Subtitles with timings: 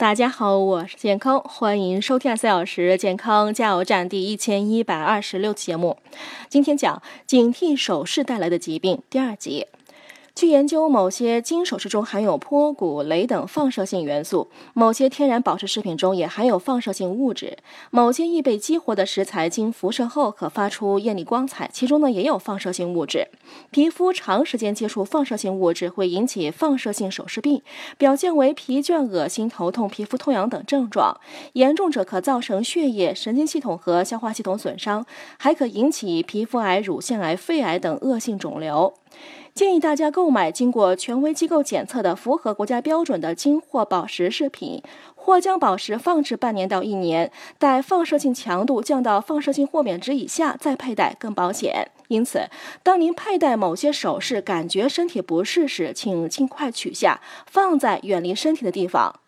[0.00, 5.98] 大家好，我是健康，欢迎收听四小时健康加油站第一千一百二十六期节目。
[6.48, 9.66] 今天讲警惕手势带来的疾病第二集。
[10.40, 17.58] 据研究，某些金首饰中含有钋、钴、镭等放射性元素；某些天然宝石饰品中也含有放射性物质；
[17.90, 23.28] 某些易被激活的石材经辐射后可发出艳丽光彩，其中呢也有放射性物质。
[23.70, 27.60] 皮肤长时间接触放射性物质会引起放射性首饰病，
[27.98, 31.20] 表现为疲倦、恶心、头痛、皮肤痛痒等症状，
[31.52, 35.04] 严重者可造成血液、神经系统和消化系统损伤，
[35.36, 38.94] 还可引起皮肤癌、乳腺癌、肺癌等恶性肿瘤。
[39.52, 44.82] 建议大家购买经过权威机构检测的、符合国家标准的金或宝石饰品，
[45.14, 51.90] 或将宝石放置半年到一年，待放射性强度降到放射性豁免值以下再佩戴更保险。
[52.08, 52.48] 因此，
[52.82, 59.19] 当您佩戴某些首饰感觉身体不适时，请尽快取下，放在远离身体的地方。